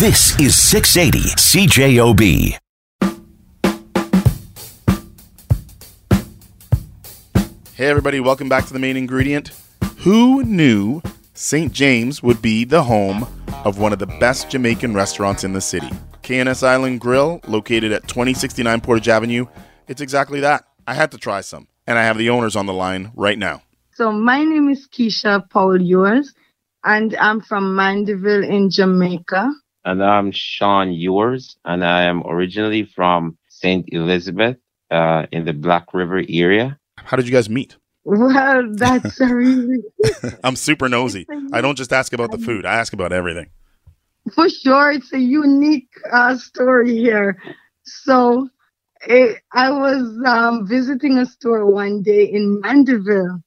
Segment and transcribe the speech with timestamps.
[0.00, 2.56] This is 680 CJOB.
[7.74, 9.50] Hey, everybody, welcome back to the main ingredient.
[9.98, 11.02] Who knew
[11.34, 11.70] St.
[11.70, 13.26] James would be the home
[13.66, 15.90] of one of the best Jamaican restaurants in the city?
[16.22, 19.44] K&S Island Grill, located at 2069 Portage Avenue.
[19.86, 20.64] It's exactly that.
[20.86, 23.64] I had to try some, and I have the owners on the line right now.
[23.92, 26.32] So, my name is Keisha Powell-Ewers,
[26.84, 29.52] and I'm from Mandeville in Jamaica.
[29.90, 33.84] And I'm Sean Ewers, and I am originally from St.
[33.88, 34.56] Elizabeth
[34.88, 36.78] uh, in the Black River area.
[36.98, 37.76] How did you guys meet?
[38.04, 39.82] Well, that's a really
[40.44, 41.26] I'm super nosy.
[41.52, 43.50] I don't just ask about the food, I ask about everything.
[44.32, 47.42] for sure it's a unique uh, story here.
[47.82, 48.48] So
[49.08, 53.42] eh, I was um, visiting a store one day in Mandeville,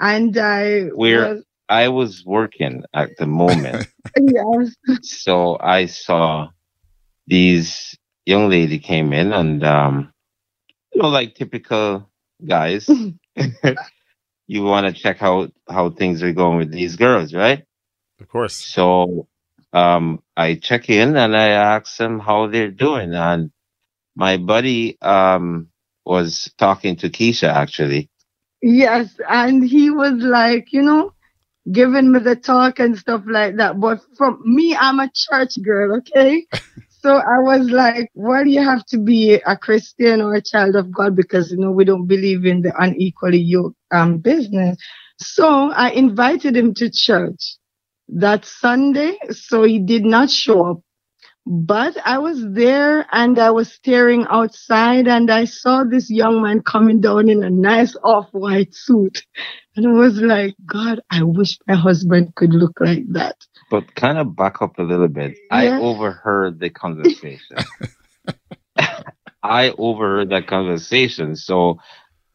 [0.00, 3.88] and I Where was, I was working at the moment.
[4.20, 6.48] yes, so I saw
[7.26, 7.96] these
[8.26, 10.12] young lady came in and um
[10.92, 12.10] you know like typical
[12.44, 12.88] guys.
[14.46, 17.64] You want to check out how things are going with these girls right?
[18.20, 18.54] Of course.
[18.54, 19.26] so
[19.72, 23.14] um I check in and I ask them how they're doing.
[23.14, 23.50] And
[24.14, 25.68] my buddy um
[26.04, 28.10] was talking to Keisha actually.
[28.60, 31.13] Yes, and he was like, you know,
[31.72, 33.80] giving me the talk and stuff like that.
[33.80, 36.46] But from me, I'm a church girl, okay.
[37.02, 40.74] So I was like, why do you have to be a Christian or a child
[40.74, 41.14] of God?
[41.14, 44.78] Because, you know, we don't believe in the unequally yoked um, business.
[45.18, 47.56] So I invited him to church
[48.08, 49.18] that Sunday.
[49.32, 50.80] So he did not show up.
[51.46, 56.62] But I was there and I was staring outside and I saw this young man
[56.62, 59.24] coming down in a nice off-white suit.
[59.76, 63.36] And I was like, God, I wish my husband could look like that.
[63.70, 65.36] but kind of back up a little bit.
[65.50, 67.58] I overheard the conversation.
[69.42, 71.36] I overheard that conversation.
[71.36, 71.78] So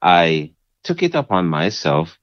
[0.01, 2.17] I took it upon myself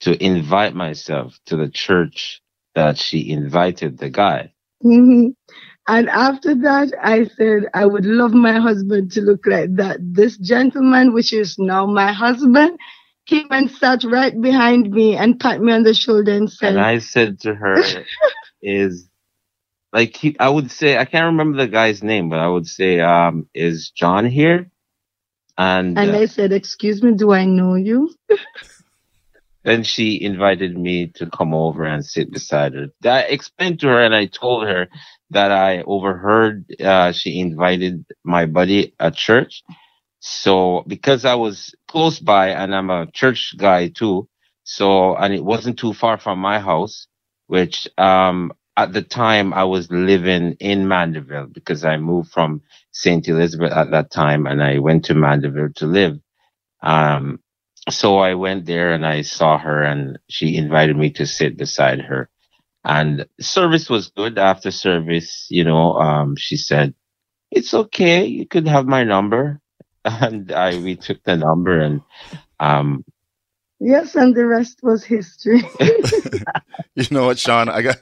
[0.00, 2.40] to invite myself to the church
[2.74, 4.52] that she invited the guy.
[4.82, 5.28] hmm
[5.88, 9.98] And after that, I said, I would love my husband to look like that.
[10.00, 12.78] This gentleman, which is now my husband,
[13.26, 16.80] came and sat right behind me and pat me on the shoulder and said, And
[16.80, 17.76] I said to her,
[18.62, 19.08] is
[19.92, 23.00] like he, I would say, I can't remember the guy's name, but I would say,
[23.00, 24.70] um, is John here?
[25.56, 28.12] And, and uh, I said, Excuse me, do I know you?
[29.66, 32.88] Then she invited me to come over and sit beside her.
[33.04, 34.88] I explained to her and I told her
[35.32, 39.64] that I overheard uh, she invited my buddy at church.
[40.20, 44.28] So because I was close by and I'm a church guy too,
[44.64, 47.08] so and it wasn't too far from my house,
[47.48, 52.62] which um at the time I was living in Mandeville because I moved from
[52.92, 53.28] St.
[53.28, 56.18] Elizabeth at that time and I went to Mandeville to live.
[56.82, 57.40] Um
[57.88, 62.00] so I went there and I saw her and she invited me to sit beside
[62.00, 62.28] her.
[62.84, 64.38] And service was good.
[64.38, 66.94] After service, you know, um, she said,
[67.50, 68.26] it's okay.
[68.26, 69.60] You could have my number.
[70.04, 72.00] And I, we took the number and,
[72.60, 73.04] um,
[73.80, 75.62] Yes, and the rest was history.
[76.94, 77.68] You know what, Sean?
[77.68, 77.98] I got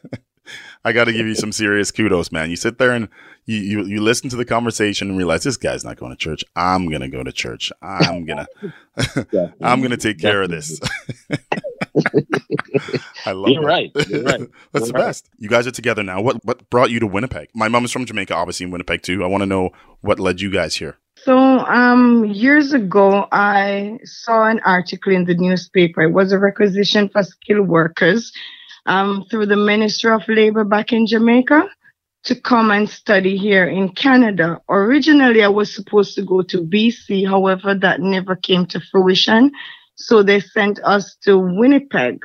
[0.84, 2.50] I got to give you some serious kudos, man.
[2.50, 3.08] You sit there and
[3.46, 6.44] you, you you listen to the conversation and realize this guy's not going to church.
[6.56, 7.72] I'm gonna go to church.
[7.82, 8.46] I'm gonna
[9.62, 10.80] I'm gonna take care of this.
[13.26, 13.66] I love You're that.
[13.66, 13.92] right.
[14.08, 14.40] You're right.
[14.72, 15.06] That's You're the right.
[15.06, 15.28] best.
[15.38, 16.20] You guys are together now.
[16.20, 17.48] What what brought you to Winnipeg?
[17.54, 19.24] My mom is from Jamaica, obviously in Winnipeg too.
[19.24, 20.98] I want to know what led you guys here.
[21.16, 26.02] So, um, years ago, I saw an article in the newspaper.
[26.02, 28.30] It was a requisition for skilled workers
[28.86, 31.68] um, through the Ministry of Labor back in Jamaica
[32.24, 34.60] to come and study here in Canada.
[34.68, 37.28] Originally, I was supposed to go to BC.
[37.28, 39.52] However, that never came to fruition.
[39.96, 42.20] So they sent us to Winnipeg.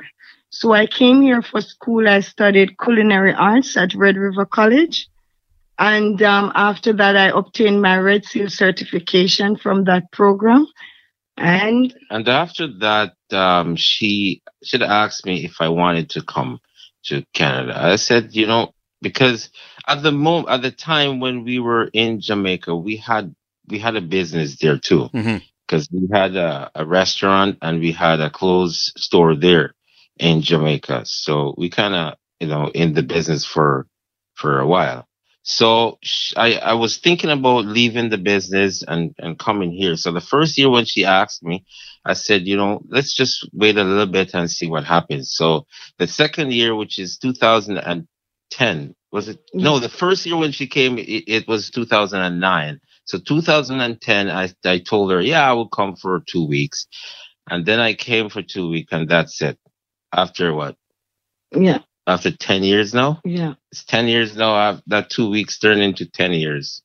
[0.50, 2.08] So I came here for school.
[2.08, 5.08] I studied culinary arts at Red River College.
[5.78, 10.66] And um, after that, I obtained my Red Seal certification from that program.
[11.40, 16.60] And And after that, um, she should asked me if I wanted to come
[17.06, 17.74] to Canada.
[17.82, 19.50] I said, you know, because
[19.88, 23.34] at the moment, at the time when we were in Jamaica, we had
[23.68, 25.10] we had a business there too,
[25.66, 29.74] because we had a, a restaurant and we had a clothes store there
[30.18, 31.06] in Jamaica.
[31.06, 33.86] So we kind of, you know, in the business for
[34.36, 35.06] for a while.
[35.42, 35.98] So
[36.36, 39.96] I, I was thinking about leaving the business and, and coming here.
[39.96, 41.64] So the first year when she asked me,
[42.04, 45.32] I said, you know, let's just wait a little bit and see what happens.
[45.34, 45.66] So
[45.98, 49.38] the second year, which is 2010, Was it?
[49.38, 49.60] Mm-hmm.
[49.64, 52.80] No, the first year when she came, it, it was 2009.
[53.04, 56.86] So 2010, I, I told her, yeah, I will come for two weeks.
[57.48, 59.58] And then I came for two weeks and that's it.
[60.12, 60.76] After what?
[61.52, 61.80] Yeah.
[62.06, 63.20] After 10 years now?
[63.24, 63.54] Yeah.
[63.70, 64.54] It's 10 years now.
[64.54, 66.82] I've, that two weeks turned into 10 years.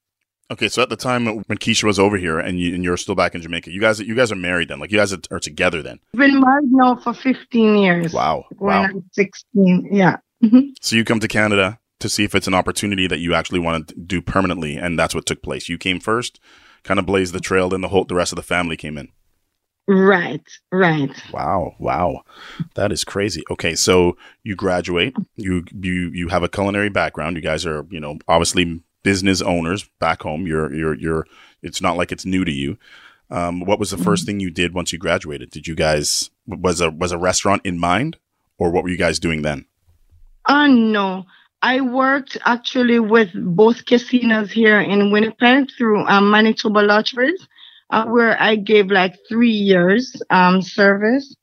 [0.52, 3.16] Okay, so at the time when Keisha was over here and you and you're still
[3.16, 5.82] back in Jamaica, you guys you guys are married then, like you guys are together
[5.82, 6.00] then.
[6.14, 8.14] We've been married now for 15 years.
[8.14, 8.84] Wow, When wow.
[8.84, 10.18] I'm 16, yeah.
[10.44, 10.74] Mhm.
[10.82, 13.88] So you come to Canada to see if it's an opportunity that you actually want
[13.88, 15.68] to do permanently, and that's what took place.
[15.68, 16.40] You came first,
[16.84, 19.08] kind of blazed the trail, then the whole the rest of the family came in.
[19.88, 20.42] Right,
[20.72, 21.12] right.
[21.32, 22.22] Wow, wow,
[22.74, 23.44] that is crazy.
[23.52, 27.36] Okay, so you graduate, you you you have a culinary background.
[27.36, 30.48] You guys are you know obviously business owners back home.
[30.48, 31.28] You're you're you're.
[31.62, 32.78] It's not like it's new to you.
[33.30, 35.50] Um, what was the first thing you did once you graduated?
[35.50, 38.18] Did you guys was a was a restaurant in mind,
[38.58, 39.66] or what were you guys doing then?
[40.48, 41.26] Oh, no.
[41.62, 47.48] I worked actually with both casinos here in Winnipeg through um, Manitoba Lotteries,
[47.90, 51.36] uh, where I gave like three years um, service.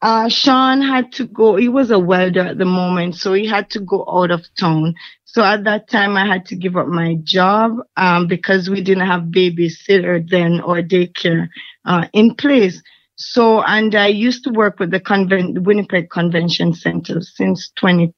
[0.00, 3.68] Uh, Sean had to go, he was a welder at the moment, so he had
[3.70, 4.94] to go out of town.
[5.24, 9.06] So at that time, I had to give up my job um, because we didn't
[9.06, 11.48] have babysitter then or daycare
[11.84, 12.80] uh, in place.
[13.16, 15.02] So, and I used to work with the
[15.64, 18.14] Winnipeg Convention Center since 20,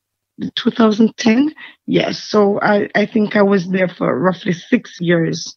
[0.54, 1.54] 2010.
[1.86, 2.22] Yes.
[2.22, 5.56] So I, I think I was there for roughly six years,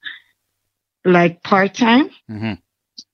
[1.05, 2.09] like part time.
[2.29, 2.53] Mm-hmm.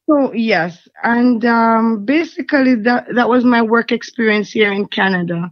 [0.09, 5.51] So yes, and um, basically that that was my work experience here in Canada.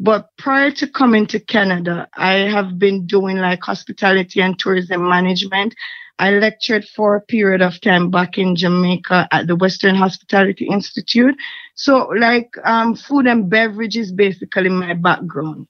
[0.00, 5.74] But prior to coming to Canada, I have been doing like hospitality and tourism management.
[6.20, 11.36] I lectured for a period of time back in Jamaica at the Western Hospitality Institute.
[11.74, 15.66] So like um, food and beverage is basically my background.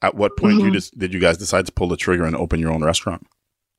[0.00, 0.74] At what point you Mhm.
[0.74, 3.26] just, did you guys decide to pull the trigger and open your own restaurant?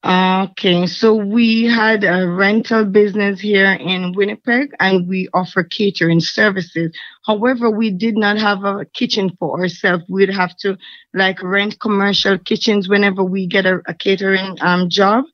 [0.06, 6.96] Okay, so we had a rental business here in Winnipeg and we offer catering services.
[7.26, 10.04] However, we did not have a kitchen for ourselves.
[10.08, 10.78] We'd have to
[11.16, 15.26] like rent commercial kitchens whenever we get a, a catering um, job.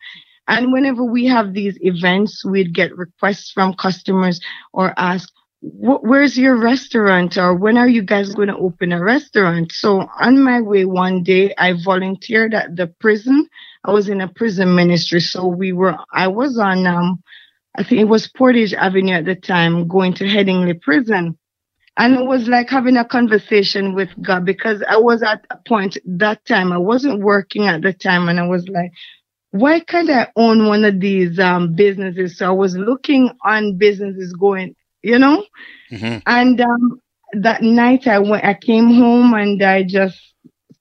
[0.48, 4.40] And whenever we have these events, we'd get requests from customers
[4.72, 5.30] or ask,
[5.62, 9.72] where's your restaurant or when are you guys going to open a restaurant?
[9.74, 13.48] So on my way one day, I volunteered at the prison.
[13.86, 15.20] I was in a prison ministry.
[15.22, 17.22] So we were, I was on, um,
[17.78, 21.38] I think it was Portage Avenue at the time, going to Headingley prison.
[21.98, 25.98] And it was like having a conversation with God because I was at a point
[26.06, 28.92] that time, I wasn't working at the time and I was like,
[29.52, 32.38] why can't I own one of these um, businesses?
[32.38, 35.44] So I was looking on businesses going, you know,
[35.92, 36.18] Mm-hmm.
[36.26, 37.00] and um,
[37.34, 40.20] that night I went, I came home and I just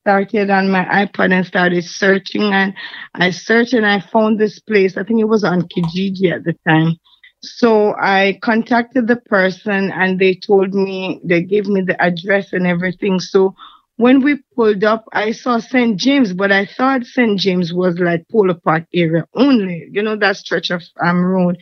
[0.01, 2.53] started on my iPod and started searching.
[2.53, 2.75] And
[3.15, 4.97] I searched and I found this place.
[4.97, 6.97] I think it was on Kijiji at the time.
[7.43, 12.67] So I contacted the person and they told me, they gave me the address and
[12.67, 13.19] everything.
[13.21, 13.55] So
[13.97, 15.99] when we pulled up, I saw St.
[15.99, 17.39] James, but I thought St.
[17.39, 21.57] James was like Polo Park area only, you know, that stretch of um, road.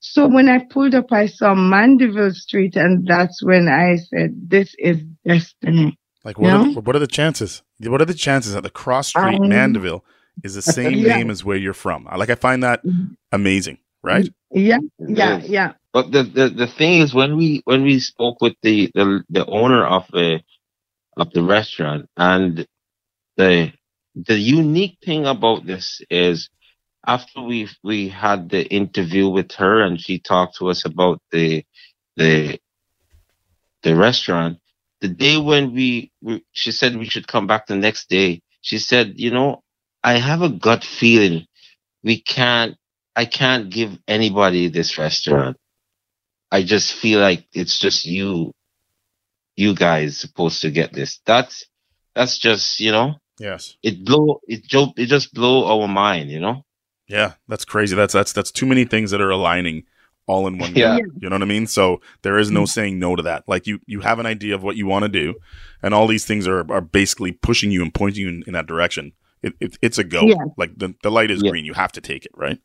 [0.00, 4.74] So when I pulled up, I saw Mandeville Street, and that's when I said, "This
[4.78, 7.62] is destiny." Like, what, are the, what are the chances?
[7.80, 10.04] What are the chances that the cross street Um, Mandeville
[10.42, 11.16] is the same yeah.
[11.16, 12.08] name as where you're from?
[12.16, 12.82] Like, I find that
[13.30, 14.28] amazing, right?
[14.50, 15.72] Yeah, yeah, yeah.
[15.92, 19.46] But the, the, the thing is when we when we spoke with the, the, the
[19.46, 20.40] owner of the
[21.16, 22.66] of the restaurant and
[23.36, 23.72] the
[24.14, 26.48] the unique thing about this is
[27.06, 31.64] after we we had the interview with her and she talked to us about the
[32.16, 32.58] the
[33.82, 34.58] the restaurant
[35.04, 38.78] the day when we, we she said we should come back the next day she
[38.78, 39.62] said you know
[40.02, 41.44] i have a gut feeling
[42.02, 42.72] we can't
[43.14, 45.58] i can't give anybody this restaurant
[46.50, 48.50] i just feel like it's just you
[49.56, 51.66] you guys supposed to get this that's
[52.14, 53.76] that's just you know Yes.
[53.82, 56.64] it blow it jo- it just blow our mind you know
[57.08, 57.94] Yeah, that's crazy.
[57.94, 59.84] That's that's that's too many things that are aligning
[60.26, 60.96] all in one yeah.
[60.96, 61.66] You know what I mean?
[61.66, 62.68] So there is no mm.
[62.68, 63.44] saying no to that.
[63.46, 65.34] Like you you have an idea of what you want to do,
[65.82, 68.66] and all these things are are basically pushing you and pointing you in, in that
[68.66, 69.12] direction.
[69.42, 70.22] It, it, it's a go.
[70.22, 70.36] Yeah.
[70.56, 71.50] Like the, the light is yeah.
[71.50, 71.66] green.
[71.66, 72.58] You have to take it, right?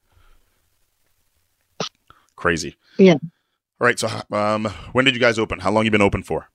[2.37, 2.77] Crazy.
[2.97, 3.15] Yeah.
[3.15, 3.99] All right.
[3.99, 5.59] So um when did you guys open?
[5.59, 6.49] How long you been open for?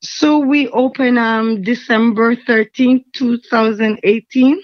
[0.00, 4.62] So we open um December 13th, 2018.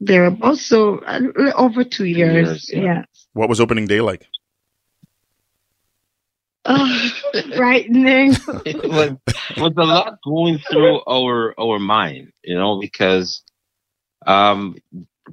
[0.00, 1.00] There are also
[1.56, 2.48] over two years.
[2.48, 2.82] years yeah.
[2.82, 3.04] yeah.
[3.32, 4.26] What was opening day like?
[6.64, 7.10] Oh,
[7.56, 8.32] frightening.
[8.66, 9.10] it was,
[9.56, 13.42] was a lot going through our our mind, you know, because
[14.26, 14.76] um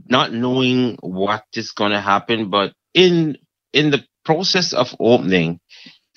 [0.08, 3.38] not knowing what is going to happen, but in
[3.74, 5.60] in the process of opening,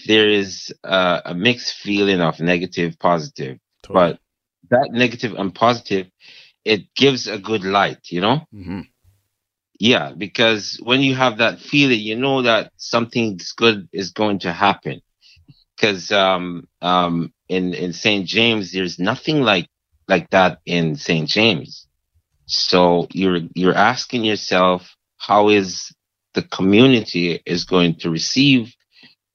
[0.06, 4.12] there is uh, a mixed feeling of negative, positive, totally.
[4.12, 4.20] but
[4.70, 6.06] that negative and positive
[6.66, 8.38] it gives a good light, you know.
[8.52, 8.80] hmm
[9.78, 14.52] Yeah, because when you have that feeling, you know that something good is going to
[14.52, 15.00] happen.
[15.76, 18.26] Because um, um, in in St.
[18.26, 19.68] James, there's nothing like
[20.08, 21.28] like that in St.
[21.28, 21.87] James.
[22.46, 25.92] So you're you're asking yourself, how is
[26.35, 28.75] the community is going to receive,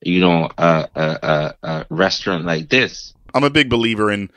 [0.01, 3.13] you know, a a, a, a restaurant like this?
[3.33, 4.29] I'm a big believer in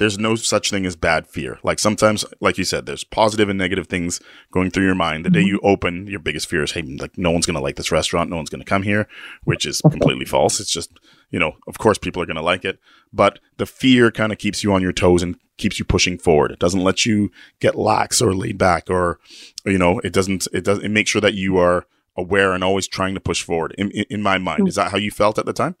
[0.00, 1.58] there's no such thing as bad fear.
[1.62, 4.18] Like sometimes, like you said, there's positive and negative things
[4.50, 5.26] going through your mind.
[5.26, 5.48] The day mm-hmm.
[5.48, 8.36] you open, your biggest fear is, hey, like no one's gonna like this restaurant, no
[8.36, 9.06] one's gonna come here,
[9.44, 10.58] which is completely false.
[10.58, 10.98] It's just,
[11.30, 12.78] you know, of course people are gonna like it,
[13.12, 16.50] but the fear kind of keeps you on your toes and keeps you pushing forward.
[16.50, 17.30] It doesn't let you
[17.60, 19.20] get lax or laid back, or
[19.66, 20.48] you know, it doesn't.
[20.50, 20.78] It does.
[20.78, 21.84] It makes sure that you are
[22.16, 23.74] aware and always trying to push forward.
[23.76, 24.76] In, in, in my mind, is mm.
[24.76, 25.76] that how you felt at the time?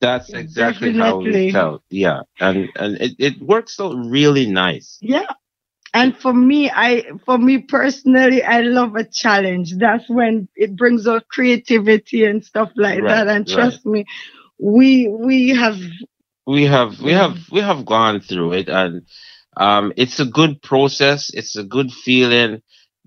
[0.00, 1.82] That's exactly how we felt.
[1.90, 4.98] Yeah, and and it, it works out really nice.
[5.00, 5.26] Yeah.
[5.94, 9.74] And for me, I, for me personally, I love a challenge.
[9.78, 13.28] That's when it brings out creativity and stuff like Right, that.
[13.28, 13.54] And right.
[13.54, 14.04] trust me,
[14.58, 15.78] we, we have,
[16.46, 19.02] we have we have we have gone through it and
[19.56, 22.60] um it's a good process it's a good feeling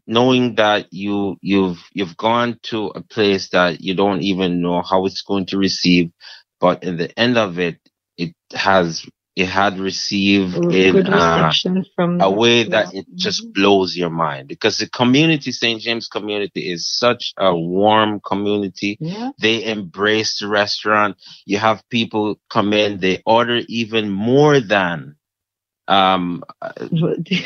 [0.08, 5.06] knowing that you you've you've gone to a place that you don't even know how
[5.06, 6.12] it's going to receive
[6.60, 7.80] but in the end of it
[8.18, 11.54] it has it had received in uh,
[11.96, 13.54] from a way that it just Mhm.
[13.54, 19.32] blows your mind because the community st james community is such a warm community Yeah.
[19.40, 21.18] they embrace the restaurant.
[21.46, 25.16] You have people come in, they order even more than
[25.90, 26.44] um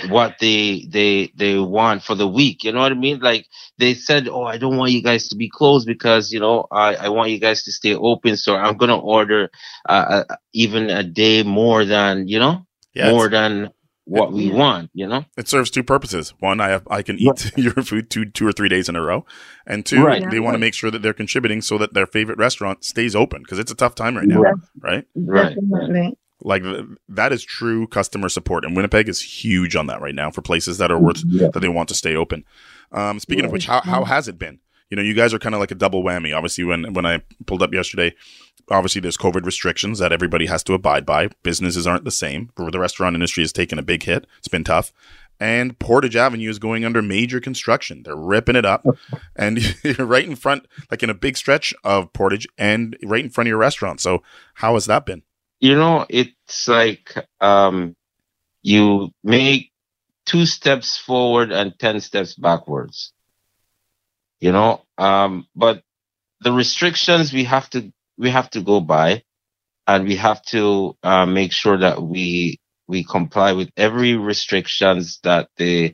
[0.10, 2.64] what they they they want for the week.
[2.64, 3.20] You know what I mean?
[3.20, 3.48] Like
[3.80, 6.96] they said, "Oh, I don't want you guys to be closed because you know I
[6.96, 8.38] I want you guys to stay open.
[8.38, 9.50] So I'm gonna order
[9.90, 13.72] uh, uh, even a day more than you know Yeah, more than
[14.06, 14.92] what we want.
[14.94, 15.26] You know?
[15.38, 16.34] it serves two purposes.
[16.40, 19.02] One, I have I can eat your food two two or three days in a
[19.02, 19.26] row,
[19.66, 20.30] and two, Right.
[20.30, 23.42] they want to make sure that they're contributing so that their favorite restaurant stays open
[23.44, 24.56] because it's a tough time right now, Yes.
[24.82, 25.06] right?
[25.16, 25.56] Right.
[25.56, 26.18] Definitely.
[26.44, 30.30] Like th- that is true customer support, and Winnipeg is huge on that right now
[30.32, 31.48] for places that are worth Yeah.
[31.54, 32.44] that they want to stay open.
[32.92, 34.60] Um, speaking of which, how how has it been?
[34.90, 36.36] You know, you guys are kind of like a double whammy.
[36.36, 38.14] Obviously, when when I pulled up yesterday,
[38.70, 41.30] obviously there's COVID restrictions that everybody has to abide by.
[41.44, 42.50] Businesses aren't the same.
[42.56, 44.28] The restaurant industry has taken a big hit.
[44.38, 44.92] It's been tough.
[45.40, 48.04] And Portage Avenue is going under major construction.
[48.04, 48.86] They're ripping it up,
[49.36, 53.32] and you're right in front, like in a big stretch of Portage, and right in
[53.32, 54.00] front of your restaurant.
[54.00, 54.22] So,
[54.56, 55.24] how has that been?
[55.64, 57.96] You know it's like um
[58.64, 59.72] you make
[60.26, 63.14] two steps forward and 10 steps backwards.
[64.42, 65.82] You know um but
[66.42, 69.24] the restrictions we have to we have to go by
[69.88, 75.50] and we have to uh, make sure that we we comply with every restrictions that
[75.58, 75.94] the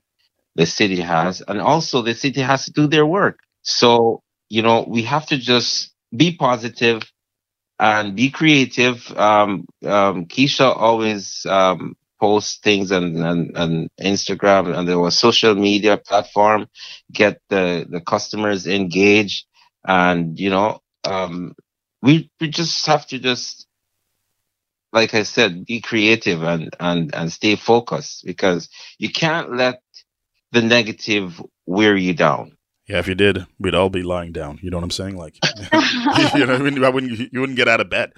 [0.55, 1.41] the city has.
[1.47, 3.39] And also the city has to do their work.
[3.61, 7.03] So you know we have to just be positive
[7.79, 9.11] and be creative.
[9.17, 15.55] Um, um, Keisha always um, posts things on, and, and Instagram and there was social
[15.55, 16.67] media platform,
[17.11, 19.45] get the, the customers engaged.
[19.85, 21.55] And, you know, um,
[22.01, 23.67] we, we just have to just,
[24.91, 29.81] like I said, be creative and, and, and stay focused because you can't let
[30.51, 32.57] the negative wear you down.
[32.89, 34.57] Yeah, if you did, we'd all be lying down.
[34.63, 35.15] You know what I'm saying?
[35.15, 35.37] Like,
[36.35, 38.13] you know, I mean, I wouldn't, you wouldn't get out of bed.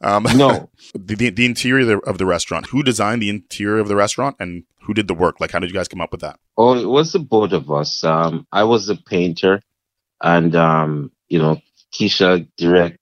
[0.00, 2.66] Um, No, the, the, the interior of the, restaurant.
[2.70, 5.40] Who designed the interior of the restaurant, and who did the work?
[5.40, 6.38] Like, how did you guys come up with that?
[6.56, 8.02] Oh, it was the both of us.
[8.02, 9.60] Um, I was a painter,
[10.22, 11.60] and um, you know,
[11.92, 12.98] Keisha direct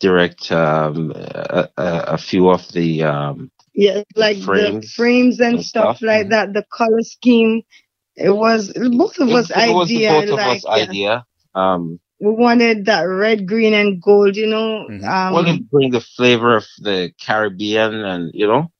[0.00, 5.56] direct um, a, a, a few of the um, Yeah, like the Frames frames and,
[5.56, 6.02] and stuff, stuff.
[6.06, 6.30] like Mhm.
[6.30, 6.52] that.
[6.54, 7.62] The color scheme.
[8.16, 10.10] It was both of us it, it was idea.
[10.10, 11.26] both of like, us idea.
[11.54, 14.36] Um, We wanted that red, green, and gold.
[14.36, 14.86] You know.
[14.88, 15.04] Mhm.
[15.04, 18.70] Um, wanted to bring the flavor of the Caribbean, and you know,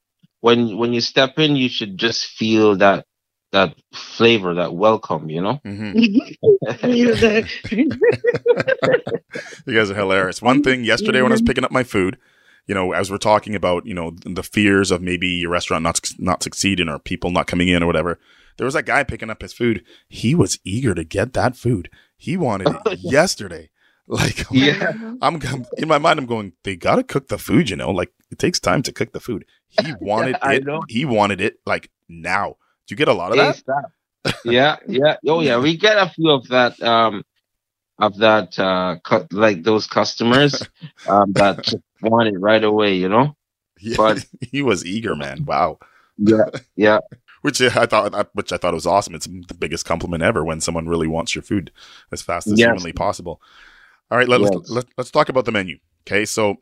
[0.41, 3.07] when when you step in, you should just feel that
[3.53, 5.31] that flavor, that welcome.
[5.31, 5.61] You know.
[5.65, 6.85] Mm-hmm.
[9.67, 10.43] You guys are hilarious.
[10.43, 12.19] One thing yesterday when I was picking up my food,
[12.67, 16.01] you know, as we're talking about, you know, the fears of maybe your restaurant not
[16.19, 18.19] not succeeding or people not coming in or whatever,
[18.57, 19.85] there was that guy picking up his food.
[20.09, 21.91] He was eager to get that food.
[22.17, 23.71] He wanted it yesterday.
[24.07, 24.93] Like, Yeah.
[25.23, 26.19] I'm I'm- in my mind.
[26.19, 26.53] I'm going.
[26.63, 27.91] They gotta cook the food, you know.
[27.91, 29.47] Like it takes time to cook the food.
[29.83, 30.65] He wanted I it.
[30.91, 32.57] He wanted it like now.
[32.87, 34.35] Do you get a lot of that?
[34.45, 35.17] Yeah, yeah.
[35.27, 37.25] Oh yeah, we get a few of that um
[37.99, 40.63] of that uh cu- like those customers
[41.09, 43.35] um that want it right away, you know?
[43.81, 45.47] Yeah, But- he was eager, man.
[45.47, 45.79] Wow.
[46.19, 46.51] Yeah.
[46.77, 46.99] Yeah.
[47.45, 49.15] Which I thought, which I thought was awesome.
[49.15, 51.71] It's the biggest compliment ever when someone really wants your food
[52.11, 52.69] as fast as Yes.
[52.69, 53.43] humanly possible.
[54.11, 54.71] All right, let, us Yes.
[54.71, 55.77] let, let's talk about the menu.
[56.07, 56.61] Okay, so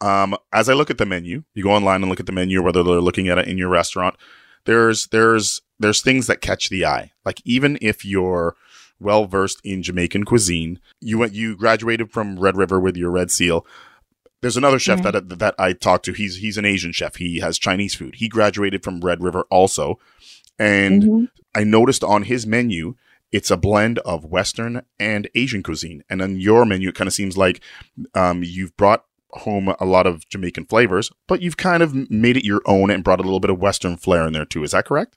[0.00, 2.62] um, as I look at the menu, you go online and look at the menu,
[2.64, 4.16] whether they're looking at it in your restaurant.
[4.64, 7.12] There's there's there's things that catch the eye.
[7.24, 8.56] Like even if you're
[8.98, 13.30] well versed in Jamaican cuisine, you went you graduated from Red River with your Red
[13.30, 13.64] Seal.
[14.46, 15.10] There's another chef Yeah.
[15.10, 16.12] that that I talked to.
[16.12, 17.16] He's he's an Asian chef.
[17.16, 18.14] He has Chinese food.
[18.14, 19.98] He graduated from Red River also,
[20.56, 21.28] and Mhm.
[21.56, 22.94] I noticed on his menu,
[23.32, 26.04] it's a blend of Western and Asian cuisine.
[26.08, 27.60] And on your menu, it kind of seems like
[28.14, 32.44] um, you've brought home a lot of Jamaican flavors, but you've kind of made it
[32.44, 34.62] your own and brought a little bit of Western flair in there too.
[34.62, 35.16] Is that correct?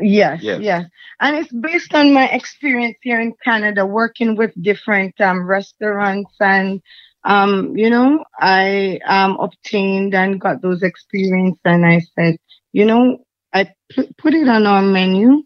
[0.00, 0.60] Yes, Yes.
[0.62, 0.84] yes.
[1.20, 6.30] And it's based on my experience here in Canada, working with different um, restaurants.
[6.40, 6.80] And,
[7.24, 11.58] um, you know, I um, obtained and got those experience.
[11.64, 12.36] And I said,
[12.72, 13.72] you know, I
[14.18, 15.42] put it on our menu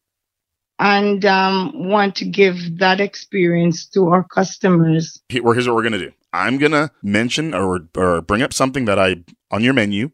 [0.79, 5.21] and um, want to give that experience to our customers.
[5.29, 6.13] Here, well, here's what we're gonna do.
[6.33, 10.11] I'm gonna mention or or bring up something that I on your menu,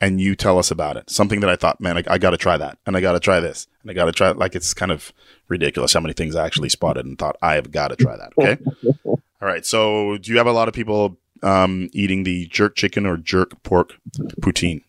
[0.00, 1.10] and you tell us about it.
[1.10, 3.20] Something that I thought, man, I, I got to try that, and I got to
[3.20, 4.30] try this, and I got to try.
[4.30, 5.12] Like it's kind of
[5.48, 8.32] ridiculous how many things I actually spotted and thought I have got to try that.
[8.38, 9.16] Okay.
[9.40, 9.64] All right.
[9.64, 13.62] So, do you have a lot of people um, eating the jerk chicken or jerk
[13.62, 13.94] pork
[14.40, 14.82] poutine?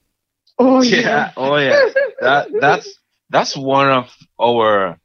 [0.59, 0.99] Oh, Yeah.
[0.99, 1.31] yeah.
[1.37, 1.89] Oh yeah.
[2.21, 2.99] That that's
[3.29, 4.99] that's one of our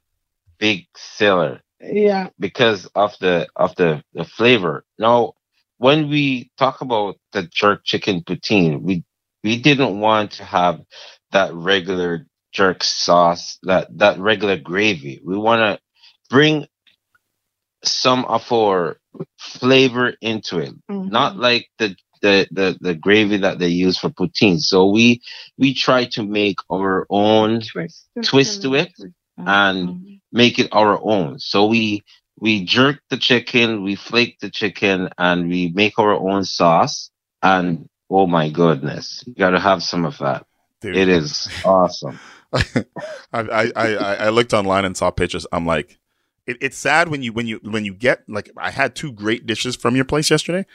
[0.59, 2.29] big seller yeah.
[2.39, 4.85] because of the of the, the flavor.
[4.99, 5.35] Now,
[5.79, 9.05] when we talk about the jerk chicken poutine, we
[9.43, 10.81] we didn't want to have
[11.33, 15.21] that regular jerk sauce, that that regular gravy.
[15.25, 15.83] We want to
[16.31, 16.67] bring
[17.85, 18.97] some of our
[19.39, 21.11] flavor into it, Mhm.
[21.11, 24.61] not like the the, the the gravy that they use for poutine.
[24.61, 25.21] So we
[25.59, 28.93] we try to make our own twist, twist to it
[29.37, 31.39] and make it our own.
[31.41, 32.03] So we
[32.39, 37.11] we jerk the chicken, we flake the chicken, and we make our own sauce.
[37.43, 40.47] And oh my goodness, you gotta have some of that.
[40.81, 42.21] Dude, It is awesome.
[42.53, 42.85] I,
[43.33, 45.47] I, I, I looked online and saw pictures.
[45.53, 45.99] I'm like,
[46.47, 49.47] it, it's sad when you when you when you get like I had two great
[49.47, 50.67] dishes from your place yesterday,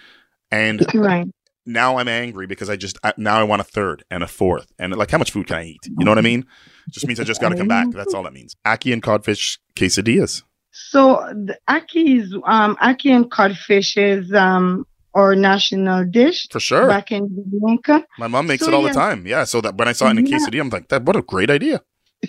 [0.51, 1.27] and right.
[1.65, 4.71] now I'm angry because I just I, now I want a third and a fourth
[4.79, 5.79] and like how much food can I eat?
[5.87, 6.45] You know what I mean?
[6.91, 7.91] Just means I just got to come back.
[7.91, 8.55] That's all that means.
[8.65, 10.43] Ackee and codfish quesadillas.
[10.71, 16.87] So the ackee is um ackee and codfish is um our national dish For sure.
[16.87, 18.05] back in Jamaica.
[18.19, 19.25] My mom makes So, it all the time.
[19.25, 19.43] Yeah.
[19.45, 20.37] So that when I saw it in a Yeah.
[20.37, 21.81] quesadilla, I'm like, that what a great idea.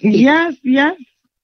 [0.03, 0.97] yes, yes.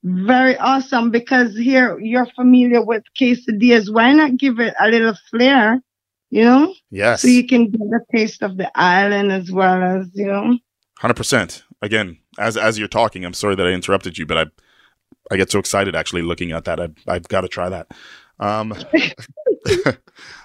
[0.05, 3.93] Very awesome because here you're familiar with quesadillas.
[3.93, 5.81] Why not give it a little flair?
[6.29, 6.75] You know?
[6.91, 7.23] Yes.
[7.23, 10.59] So you can get a taste of the island as well as, you know.
[10.99, 11.65] Hundred percent.
[11.81, 14.47] Again, as as you're talking, I'm sorry that I interrupted you, but I
[15.31, 16.81] I get so excited actually looking at that.
[16.81, 17.89] I I've got to try that.
[18.39, 18.75] Um,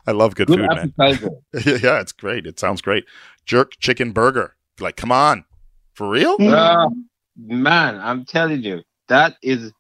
[0.08, 0.94] I love good, Good food, man.
[1.66, 2.48] yeah, it's great.
[2.48, 3.06] It sounds great.
[3.46, 4.56] Jerk chicken burger.
[4.80, 5.44] Like, come on,
[5.94, 6.38] for real?
[6.40, 6.88] Ah,
[7.38, 9.72] man, I'm telling you, that is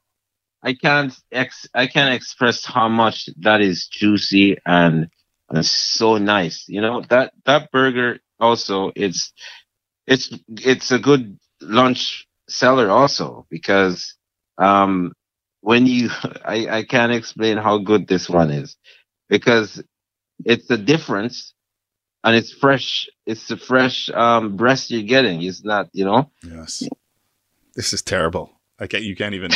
[0.61, 5.09] I can't ex I can't express how much that is juicy and,
[5.49, 6.65] and so nice.
[6.67, 9.33] You know, that that burger also it's
[10.05, 14.15] it's it's a good lunch seller also because
[14.57, 15.13] um
[15.61, 16.09] when you
[16.45, 18.75] I, I can't explain how good this one is
[19.29, 19.81] because
[20.45, 21.53] it's the difference
[22.23, 26.87] and it's fresh it's the fresh um breast you're getting it's not you know Yes.
[27.75, 28.58] This is terrible.
[28.79, 29.03] I can't.
[29.03, 29.51] You can't even.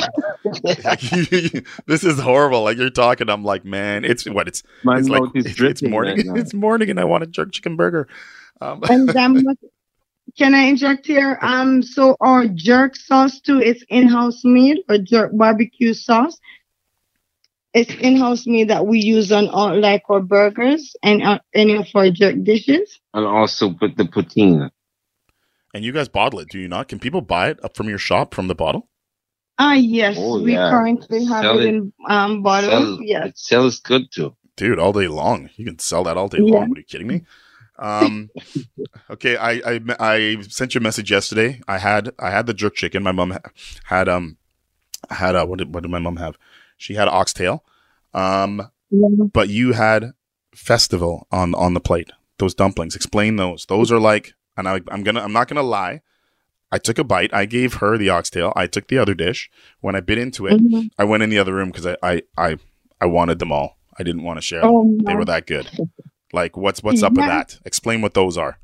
[0.84, 1.00] like,
[1.86, 2.64] this is horrible.
[2.64, 4.64] Like you're talking, I'm like, man, it's what it's.
[4.84, 6.28] my it's like mouth is it's, it's morning.
[6.30, 8.08] right it's morning, and I want a jerk chicken burger.
[8.62, 9.44] Um, And um,
[10.38, 11.40] can I inject here?
[11.42, 16.38] Um, so our jerk sauce too is in-house made or jerk barbecue sauce.
[17.74, 21.88] It's in-house made that we use on all like our burgers and uh, any of
[21.96, 23.00] our jerk dishes.
[23.14, 24.70] and also put the poutine
[25.74, 26.88] and you guys bottle it, do you not?
[26.88, 28.90] Can people buy it up from your shop from the bottle?
[29.60, 30.70] Ah, yes, Oh, we yeah.
[30.72, 31.70] currently have Sell it it.
[31.76, 32.72] in um bottles.
[32.72, 33.28] Sell- Yes.
[33.28, 35.50] it sells good too Dude, all day long.
[35.56, 36.60] You can sell that all day Yeah.
[36.60, 36.70] long.
[36.70, 37.22] What are you kidding me?
[37.80, 38.30] Um,
[39.10, 41.60] okay, I, I I sent you a message yesterday.
[41.68, 43.02] I had I had the jerk chicken.
[43.04, 43.50] My mom ha-
[43.86, 44.38] had um
[45.10, 46.38] had uh what did what did my mom have?
[46.78, 47.64] She had oxtail.
[48.14, 49.08] Um, Yeah.
[49.34, 50.14] but you had
[50.56, 52.12] festival on on the plate.
[52.38, 52.96] Those dumplings.
[52.96, 53.66] Explain those.
[53.68, 56.02] Those are like, and I, I'm gonna, I'm not gonna lie.
[56.74, 57.34] I took a bite.
[57.34, 58.52] I gave her the oxtail.
[58.56, 59.50] I took the other dish.
[59.82, 60.90] When I bit into it, Mhm.
[60.98, 62.58] I went in the other room because I, I, I,
[63.00, 63.78] I wanted them all.
[64.00, 64.70] I didn't want to share them.
[64.72, 65.70] Oh, They were that good.
[66.34, 67.60] Like, what's what's up with that?
[67.64, 68.58] Explain what those are.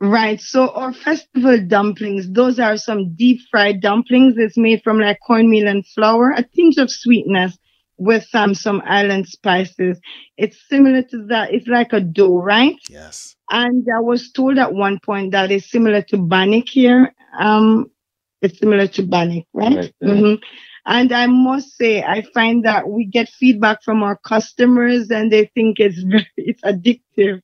[0.00, 0.40] Right.
[0.40, 4.34] So our festival dumplings, those are some deep fried dumplings.
[4.36, 7.58] It's made from like cornmeal and flour, a tinge of sweetness
[7.98, 9.98] with um, some island spices.
[10.36, 11.52] It's similar to that.
[11.54, 12.76] It's like a dough, right?
[12.90, 13.35] Yes.
[13.50, 17.14] And I was told at one point that it's similar to bannock here.
[17.38, 17.90] Um,
[18.42, 19.76] it's similar to bannock, right?
[19.76, 20.34] Right, hmm
[20.86, 25.46] And I must say, I find that we get feedback from our customers, and they
[25.54, 27.40] think it's very, it's addictive.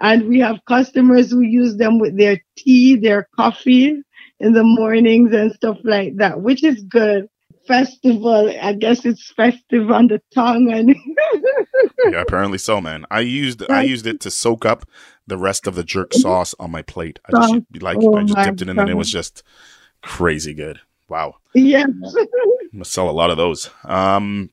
[0.00, 4.02] And we have customers who use them with their tea, their coffee
[4.40, 7.28] in the mornings and stuff like that, which is good.
[7.66, 10.90] Festival, I guess it's festive on the tongue and
[12.10, 13.06] Yeah, apparently so, man.
[13.10, 14.86] I used I used it to soak up
[15.26, 17.18] the rest of the jerk sauce on my plate.
[17.26, 19.42] I just like Oh I just dipped it in and it was just
[20.02, 20.80] crazy good.
[21.08, 21.36] Wow.
[21.54, 21.88] yes.
[21.88, 22.26] I'm
[22.72, 23.70] gonna sell a lot of those.
[23.84, 24.50] Um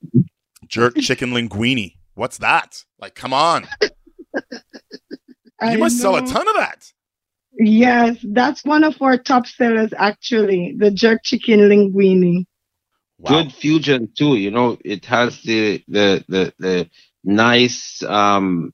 [0.68, 1.96] jerk chicken linguine.
[2.16, 2.84] What's that?
[3.00, 3.68] Like, come on.
[5.62, 6.92] You must sell a ton of that.
[7.58, 12.46] Yes, that's one of our top sellers actually, the jerk chicken linguine.
[13.24, 13.44] Wow.
[13.44, 14.36] Good fusion too.
[14.36, 16.90] You know, it has the the the the
[17.24, 18.74] nice um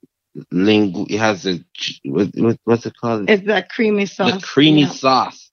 [0.52, 1.08] lingu.
[1.08, 3.30] It has a ch- what, what what's it called?
[3.30, 4.34] It's that creamy sauce.
[4.34, 4.88] the creamy yeah.
[4.88, 5.52] sauce.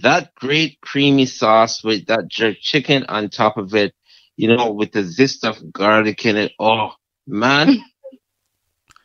[0.00, 3.92] That great creamy sauce with that jerk chicken on top of it,
[4.36, 6.52] you know, with the zest of garlic in it.
[6.60, 6.92] Oh
[7.26, 7.82] man,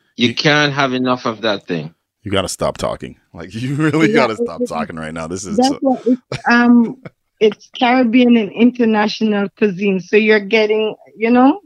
[0.15, 1.96] you can't have enough of that thing.
[2.22, 3.19] You gotta stop talking.
[3.34, 5.26] Like you really Yeah, gotta stop talking right now.
[5.26, 6.06] This is That's what
[6.48, 7.02] um
[7.44, 10.00] it's Caribbean and international cuisine.
[10.00, 11.60] So you're getting, you know,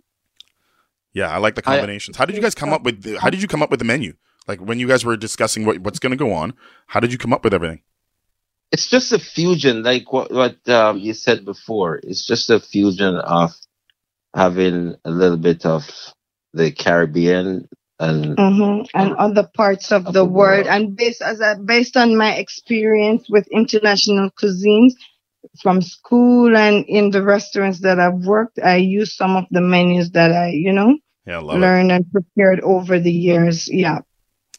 [1.13, 2.17] Yeah, I like the I- combinations.
[2.17, 3.85] how did you guys come up with the, how did you come up with the
[3.85, 4.13] menu?
[4.47, 6.53] Like when you guys were discussing what what's gonna go on,
[6.87, 7.81] how did you come up with everything?
[8.71, 11.99] It's just a fusion, like what what um, you said before.
[12.03, 13.51] It's just a fusion of
[14.35, 15.83] having a little bit of
[16.53, 17.67] the Caribbean
[17.99, 20.65] and mhm, and other parts of Of the the world.
[20.65, 20.67] world.
[20.67, 24.93] And based as a, based on my experience with international cuisines
[25.61, 30.11] from school and in the restaurants that I've worked, I use some of the menus
[30.11, 31.59] that I, you know, Yeah, I love it.
[31.61, 33.67] learned and prepared over the years.
[33.67, 33.99] Yeah.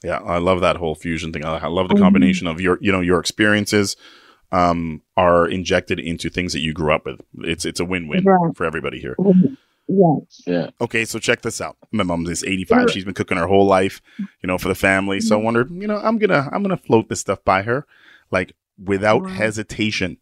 [0.04, 1.44] Yeah, I love that whole fusion thing.
[1.44, 2.00] I I love the Mhm.
[2.00, 3.96] combination of your, you know, your experiences
[4.50, 7.20] um, are injected into things that you grew up with.
[7.40, 8.56] It's it's a win-win Right.
[8.56, 9.14] for everybody here.
[9.88, 10.42] Yes.
[10.46, 10.70] yeah.
[10.80, 11.76] Okay, so check this out.
[11.92, 12.90] My mom is 85.
[12.90, 15.20] She's been cooking her whole life, you know, for the family.
[15.20, 17.86] So I wondered, you know, I'm gonna I'm gonna float this stuff by her,
[18.30, 20.18] like without hesitation,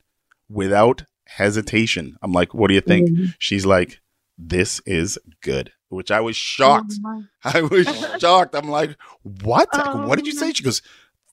[0.48, 2.16] without hesitation.
[2.22, 3.10] I'm like, what do you think?
[3.10, 3.34] Mhm.
[3.38, 4.00] She's like,
[4.38, 6.94] this is good, which I was shocked.
[7.04, 7.86] Oh, I was
[8.20, 8.54] shocked.
[8.54, 9.68] I'm like, what?
[9.72, 10.52] I go, Oh, what did you say?
[10.52, 10.82] She goes,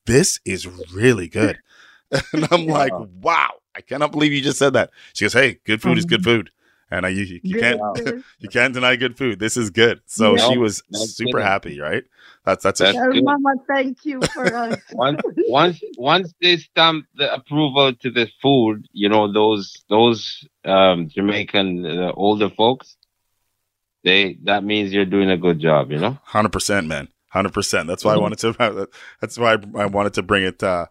[0.06, 1.60] this is really good.
[2.32, 3.10] And I'm like, Wow.
[3.22, 4.92] wow, I cannot believe you just said that.
[5.14, 6.52] She goes, hey, good food is good food.
[6.92, 7.82] And I, you, you can't,
[8.38, 9.40] you can't deny good food.
[9.40, 10.02] This is good.
[10.06, 10.48] So Yeah.
[10.48, 11.44] she was That's super good.
[11.46, 12.04] happy, right?
[12.46, 13.24] That's, that's, That's a, Tell good.
[13.24, 14.78] Mama, thank you for us.
[14.92, 21.08] once once once they stamp the approval to the food, you know those those um,
[21.08, 22.98] Jamaican uh, older folks,
[24.04, 25.92] they that means you're doing a good job.
[25.92, 26.18] You know.
[26.24, 27.08] hundred percent, man.
[27.30, 27.88] Hundred percent.
[27.88, 28.90] That's why I wanted to.
[29.22, 30.88] That's why I wanted to bring it, uh,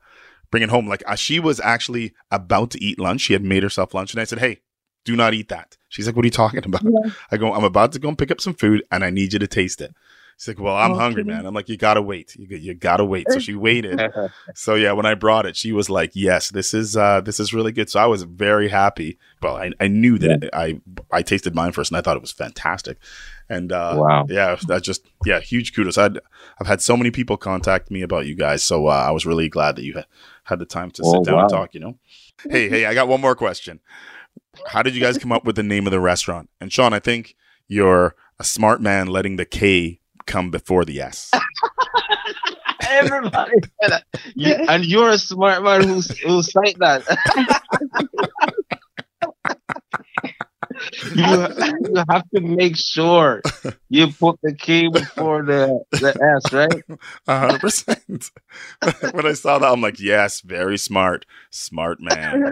[0.51, 0.88] bring it home.
[0.88, 3.21] Like uh, she was actually about to eat lunch.
[3.21, 4.62] She had made herself lunch, and I said, "Hey,
[5.05, 7.12] do not eat that." She's like, "What are you talking about?" Yeah.
[7.31, 9.38] I go, "I'm about to go and pick up some food, and I need you
[9.38, 9.95] to taste it."
[10.42, 11.00] She's like, "Well, I'm Okay.
[11.00, 12.35] hungry, man." I'm like, "You gotta wait.
[12.37, 14.00] You, you gotta wait." So she waited.
[14.55, 17.55] So yeah, when I brought it, she was like, "Yes, this is uh, this is
[17.55, 19.18] really good." So I was very happy.
[19.40, 20.81] Well, I, I knew that it, I
[21.12, 22.98] I tasted mine first, and I thought it was fantastic.
[23.48, 24.26] And uh, Wow.
[24.28, 25.96] yeah, that just yeah, huge kudos.
[25.96, 26.18] I'd
[26.59, 29.48] I've had so many people contact me about you guys, so uh, I was really
[29.48, 30.07] glad that you had,
[30.44, 31.40] had the time to sit Oh, down wow.
[31.42, 31.72] and talk.
[31.72, 31.98] You know,
[32.50, 33.78] hey hey, I got one more question.
[34.66, 36.50] How did you guys come up with the name of the restaurant?
[36.61, 37.37] And Sean, I think
[37.68, 41.31] you're a smart man, letting the K come before the S.
[42.85, 44.05] Everybody, said that.
[44.35, 47.05] You, and you're a smart man who's who cite that.
[51.15, 51.47] you,
[51.89, 53.41] you have to make sure
[53.89, 56.83] you put the K before the the S, right?
[57.27, 58.31] Hundred percent.
[59.13, 62.43] When I saw that, I'm like, yes, very smart, smart man.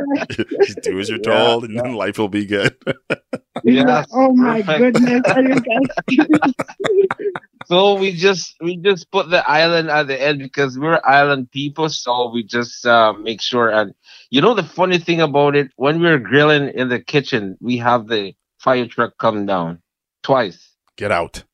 [0.62, 2.76] Just do as you're Yeah, told, and then life will be good.
[3.62, 4.96] Yes, oh my perfect.
[4.96, 5.22] goodness.
[7.60, 10.78] Are you guys So we just we just put the island at the end because
[10.78, 13.70] we're island people, so we just uh, make sure.
[13.70, 13.94] And
[14.30, 18.08] you know the funny thing about it, when we're grilling in the kitchen, we have
[18.08, 19.82] the fire truck come down
[20.22, 20.74] twice.
[20.96, 21.44] Get out.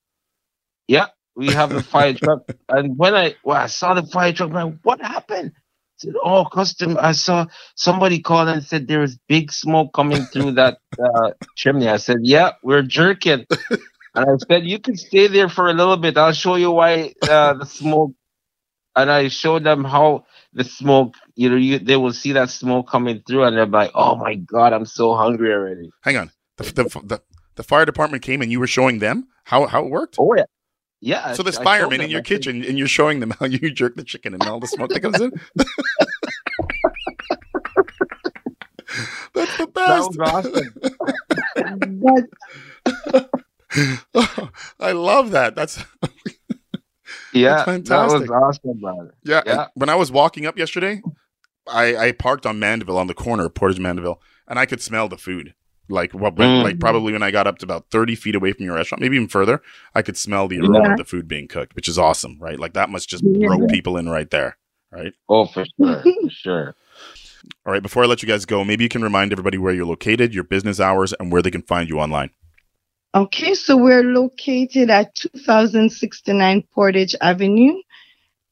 [0.89, 2.43] Yeah, we have the fire truck.
[2.69, 5.53] And when I when I saw the fire truck, man, what happened?
[5.57, 6.99] I said, oh, custom.
[7.01, 11.89] I saw somebody called and said there was big smoke coming through that uh, chimney.
[11.89, 13.47] I said, yeah, we're jerking.
[14.17, 16.17] and I said, you can stay there for a little bit.
[16.17, 18.13] I'll show you why uh, the smoke.
[18.97, 20.25] And I showed them how
[20.55, 23.91] the smoke, you know, you, they will see that smoke coming through and they're like,
[23.95, 25.91] oh my God, I'm so hungry already.
[26.01, 26.31] Hang on.
[26.57, 27.23] The, the, the,
[27.57, 30.17] the fire department came and you were showing them how, how it worked?
[30.19, 30.45] Oh, yeah.
[31.03, 31.35] Yeah.
[31.35, 34.33] So there's firemen in your kitchen and you're showing them how you jerk the chicken
[34.33, 35.31] and all the smoke that comes in?
[39.35, 40.17] That's the best.
[41.57, 42.29] That
[43.15, 43.43] awesome.
[44.81, 45.55] I love that.
[45.55, 45.83] That's
[47.33, 48.21] yeah, That's fantastic.
[48.29, 49.15] that was awesome, brother.
[49.25, 49.43] yeah.
[49.47, 49.67] Yeah.
[49.75, 51.03] When I was walking up yesterday,
[51.69, 55.17] I, I parked on Mandeville on the corner Portage Mandeville, and I could smell the
[55.19, 55.55] food.
[55.89, 56.37] Like what?
[56.37, 56.65] when- Mm.
[56.65, 59.17] Like probably when I got up to about thirty feet away from your restaurant, maybe
[59.17, 59.63] even further,
[59.95, 60.91] I could smell the aroma Yeah.
[60.93, 62.59] of the food being cooked, which is awesome, right?
[62.59, 63.57] Like that must just Yeah.
[63.69, 64.57] people in right there,
[64.91, 65.13] right?
[65.29, 66.75] Oh, for sure, for sure.
[67.65, 67.83] All right.
[67.83, 70.43] Before I let you guys go, maybe you can remind everybody where you're located, your
[70.43, 72.31] business hours, and where they can find you online.
[73.17, 77.81] Okay, so we're located at 2069 Portage Avenue.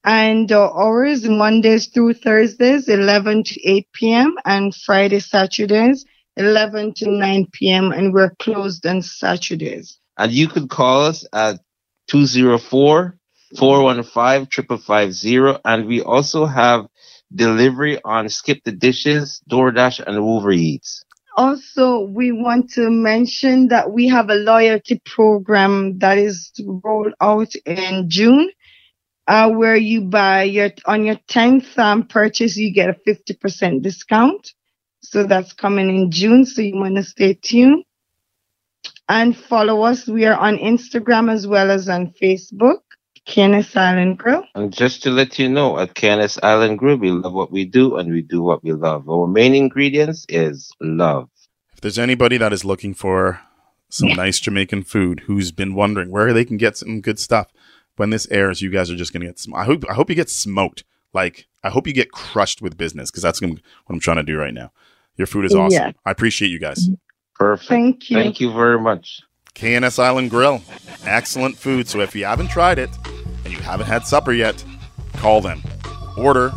[0.05, 4.35] And our hours Mondays through Thursdays, 11 to 8 p.m.
[4.47, 6.07] and Friday, Saturdays,
[6.39, 7.93] 11 to 9 p.m.
[7.93, 9.99] And we're closed on Saturdays.
[10.17, 11.61] And you could call us at
[12.09, 13.19] 204
[13.59, 15.61] 415 5550.
[15.67, 16.87] And we also have
[17.35, 21.05] delivery on Skip the Dishes, DoorDash, and Uber Eats.
[21.37, 26.53] Also, we want to mention that we have a loyalty program that is
[26.85, 28.51] rolled out in June,
[29.27, 34.53] uh, where you buy your on your 10th um, purchase, you get a 50% discount.
[35.03, 36.47] So that's coming in June.
[36.47, 37.85] So you want to stay tuned
[39.09, 40.07] and follow us.
[40.07, 42.81] We are on Instagram as well as on Facebook,
[43.27, 44.45] K&S Island Grill.
[44.55, 47.97] And just to let you know, at K&S Island Grill, we love what we do
[47.97, 49.09] and we do what we love.
[49.09, 51.29] Our main ingredients is love.
[51.73, 53.41] If there's anybody that is looking for
[53.89, 57.49] some nice Jamaican food, who's been wondering where they can get some good stuff,
[57.97, 59.39] when this airs, you guys are just gonna get.
[59.39, 59.85] Sm- I hope.
[59.89, 60.83] I hope you get smoked.
[61.13, 64.25] Like I hope you get crushed with business because that's gonna, what I'm trying to
[64.25, 64.73] do right now.
[65.17, 65.81] Your food is awesome.
[65.81, 65.93] Yeah.
[66.05, 66.89] I appreciate you guys.
[67.37, 67.69] Perfect.
[67.69, 68.17] Thank you.
[68.17, 69.21] Thank you very much.
[69.55, 70.61] K&S Island Grill,
[71.05, 71.89] excellent food.
[71.89, 72.91] So if you haven't tried it
[73.45, 74.65] and you haven't had supper yet,
[75.15, 75.63] call them,
[76.17, 76.53] order,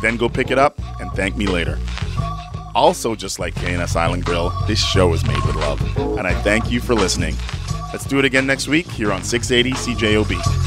[0.00, 1.78] then go pick it up and thank me later.
[2.74, 5.80] Also, just like K&S Island Grill, this show is made with love,
[6.18, 7.36] and I thank you for listening.
[7.92, 10.64] Let's do it again next week here on 680 CJOB.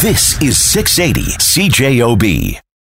[0.00, 2.67] This is 680 CJOB.